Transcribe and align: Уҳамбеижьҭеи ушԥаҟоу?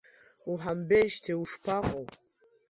Уҳамбеижьҭеи 0.51 1.39
ушԥаҟоу? 1.41 2.05